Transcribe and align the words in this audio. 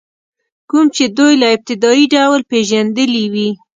کوم 0.69 0.85
چې 0.95 1.03
دوی 1.17 1.33
په 1.41 1.47
ابتدایي 1.55 2.05
ډول 2.13 2.41
پېژندلي 2.51 3.25
وي. 3.33 3.49